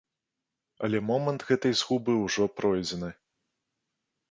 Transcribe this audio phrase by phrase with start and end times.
[0.87, 3.09] Але момант гэтай згубы ўжо пройдзены.